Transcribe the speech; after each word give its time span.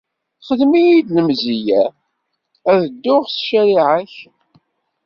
Xedm-iyi 0.47 0.97
lemziya 1.15 1.83
ad 2.71 2.81
dduɣ 2.89 3.23
s 3.29 3.35
ccariɛa-k. 3.45 4.15